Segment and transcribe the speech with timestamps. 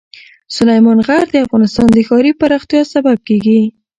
[0.55, 3.61] سلیمان غر د افغانستان د ښاري پراختیا سبب کېږي.